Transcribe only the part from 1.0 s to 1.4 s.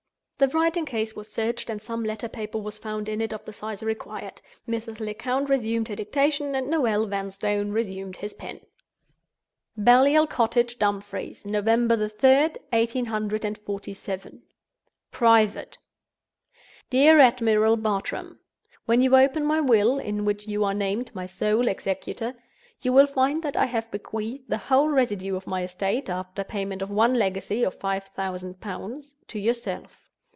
was